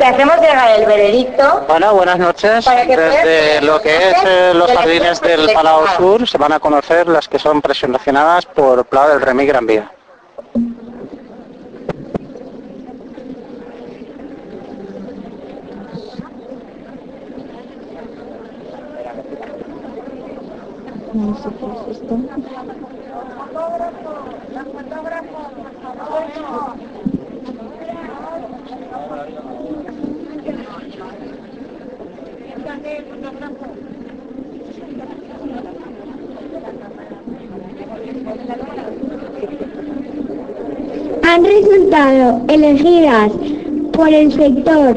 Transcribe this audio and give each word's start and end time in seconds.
Te 0.00 0.06
hacemos 0.06 0.40
llegar 0.40 0.80
el 0.80 0.86
veredicto. 0.86 1.66
Bueno, 1.68 1.94
buenas 1.94 2.18
noches. 2.18 2.64
Para 2.64 2.86
que 2.86 2.94
puedas 2.94 3.22
Desde 3.22 3.60
lo 3.60 3.82
que 3.82 3.94
es 3.94 4.14
eh, 4.24 4.52
los 4.54 4.72
jardines 4.72 5.20
del 5.20 5.52
Palau. 5.52 5.86
Sur 5.88 6.26
se 6.26 6.38
van 6.38 6.54
a 6.54 6.58
conocer 6.58 7.06
las 7.06 7.28
que 7.28 7.38
son 7.38 7.60
preseleccionadas 7.60 8.46
por 8.46 8.86
Pla 8.86 9.08
del 9.08 9.20
Remy 9.20 9.44
Gran 9.44 9.66
Vía. 9.66 9.92
Han 21.12 21.34
elegidas 42.48 43.32
por 43.92 44.08
el 44.08 44.32
sector 44.32 44.94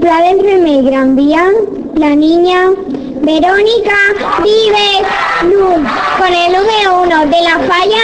Pla 0.00 0.20
del 0.22 0.40
Remey 0.40 0.82
Gran 0.82 1.16
Vía, 1.16 1.46
la 1.94 2.14
niña 2.14 2.70
Verónica 3.22 3.96
Vives 4.42 5.00
Luz, 5.44 5.88
con 6.18 6.32
el 6.32 6.52
número 6.52 7.02
uno 7.02 7.20
de 7.26 7.40
la 7.40 7.58
falla, 7.60 8.02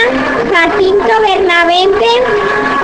Jacinto 0.51 1.21
Bernavente. 1.21 2.80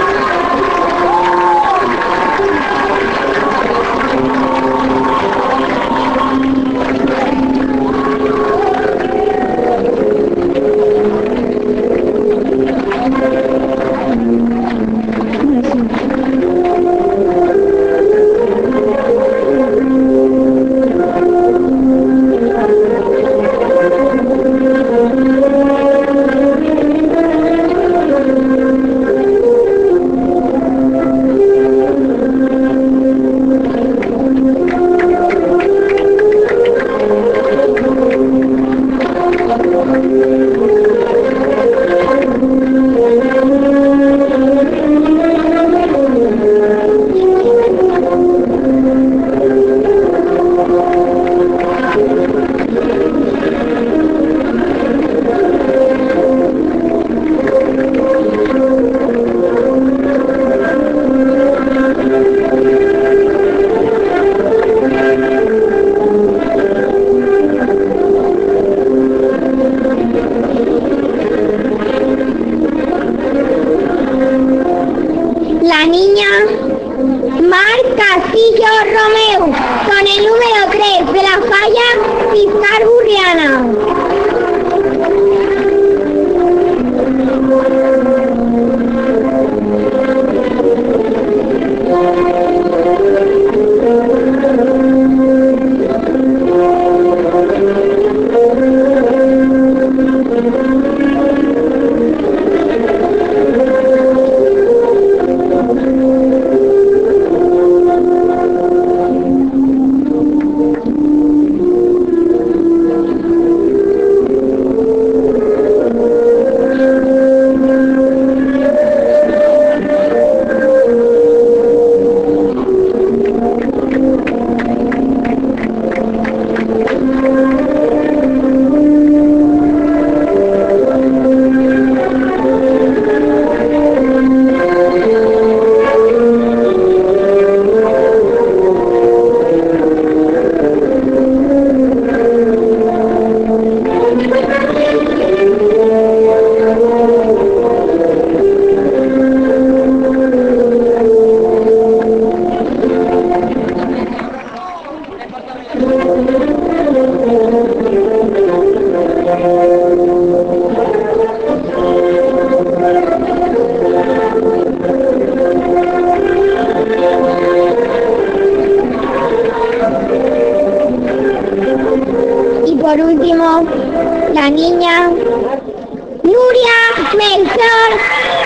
Nuria 176.23 176.79
Melchor 177.14 177.91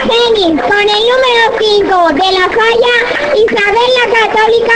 Genis, 0.04 0.62
con 0.62 0.82
el 0.82 1.04
número 1.10 1.44
5 1.60 2.10
de 2.10 2.30
la 2.34 2.46
falla, 2.50 2.96
Isabel 3.36 3.92
la 3.98 4.08
Católica 4.20 4.76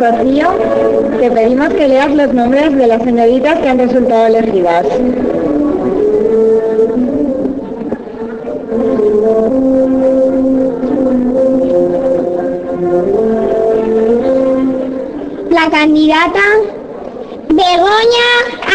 Cirilo 0.00 1.68
Amorós. 1.68 1.68
leas 1.86 2.10
los 2.14 2.32
nombres 2.32 2.74
de 2.74 2.86
las 2.86 3.02
señoritas 3.02 3.58
que 3.58 3.68
han 3.68 3.78
resultado 3.78 4.26
elegidas. 4.28 4.86
La 15.50 15.70
candidata 15.70 16.40
Begoña 17.50 18.30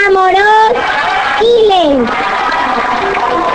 Amorós 0.07 0.73
Quiles. 1.39 2.07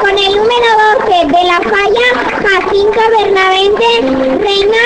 Con 0.01 0.19
el 0.19 0.37
número 0.37 0.71
12 1.07 1.27
de 1.27 1.45
la 1.45 1.61
falla, 1.61 2.07
Jacinto 2.43 3.01
Bernavente 3.17 3.91
Reina 4.43 4.85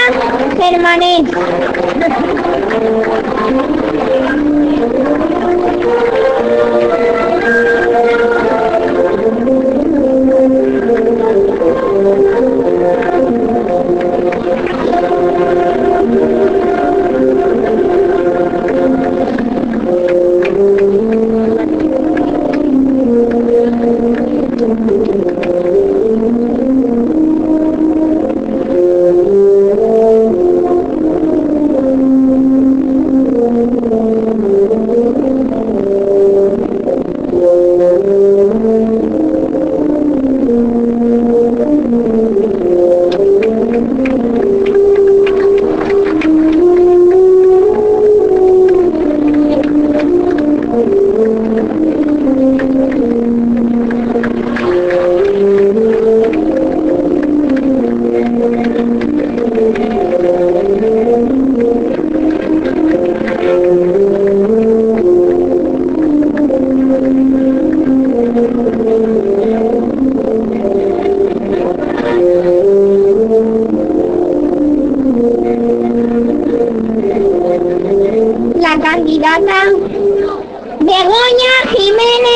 Germanés. 0.58 2.43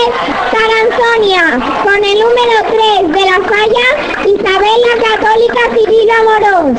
Jiménez 0.09 0.51
Taranzonia, 0.51 1.61
con 1.83 2.03
el 2.03 2.19
número 2.19 2.57
3 2.71 3.13
de 3.13 3.25
la 3.25 3.39
falla, 3.47 3.87
Isabel 4.25 4.81
la 4.87 4.95
Católica 5.05 5.63
Cirilo 5.75 6.15
Amorós. 6.21 6.77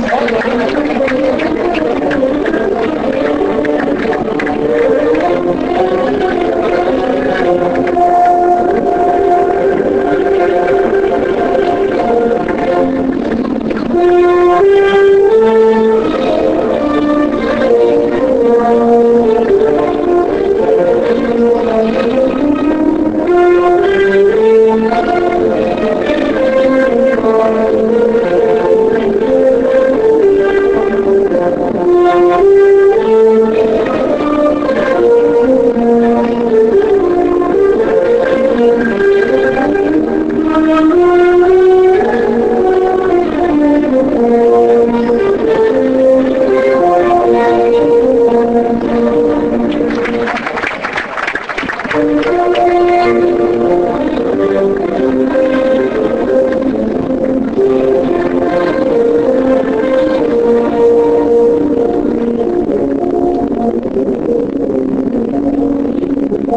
Y 66.50 66.52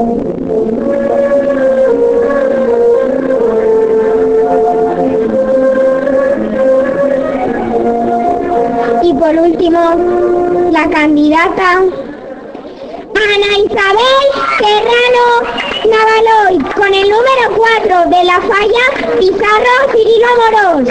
por 9.13 9.37
último, 9.37 9.81
la 10.71 10.89
candidata 10.89 11.73
Ana 11.73 13.59
Isabel 13.59 14.29
Serrano 14.57 15.27
Navaloy, 15.85 16.57
con 16.75 16.95
el 16.95 17.11
número 17.11 17.45
4 17.55 18.07
de 18.09 18.25
la 18.25 18.41
falla, 18.41 18.85
Pizarro 19.19 19.77
Cirilo 19.93 20.27
Amorós. 20.49 20.89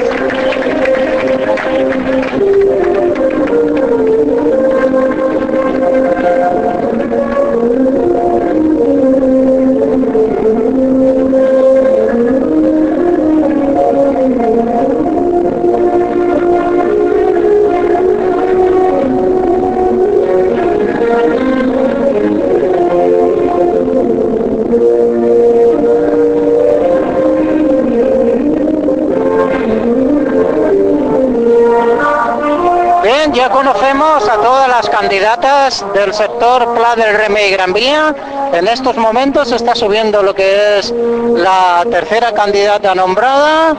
Candidatas 35.11 35.85
del 35.93 36.13
sector 36.13 36.73
Pla 36.73 36.95
del 36.95 37.13
Remey 37.13 37.51
Gran 37.51 37.73
Vía. 37.73 38.15
En 38.53 38.65
estos 38.65 38.95
momentos 38.95 39.51
está 39.51 39.75
subiendo 39.75 40.23
lo 40.23 40.33
que 40.33 40.79
es 40.79 40.93
la 41.35 41.85
tercera 41.91 42.31
candidata 42.31 42.95
nombrada. 42.95 43.75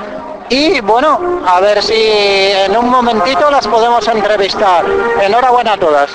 Y 0.50 0.82
bueno, 0.82 1.40
a 1.46 1.58
ver 1.60 1.82
si 1.82 1.94
en 1.96 2.76
un 2.76 2.90
momentito 2.90 3.50
las 3.50 3.66
podemos 3.66 4.06
entrevistar. 4.08 4.84
Enhorabuena 5.22 5.72
a 5.72 5.78
todas. 5.78 6.10